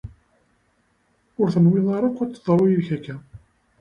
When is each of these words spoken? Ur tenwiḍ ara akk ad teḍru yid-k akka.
Ur 1.41 1.47
tenwiḍ 1.53 1.87
ara 1.95 2.07
akk 2.09 2.19
ad 2.23 2.31
teḍru 2.31 2.65
yid-k 2.69 2.89
akka. 2.95 3.15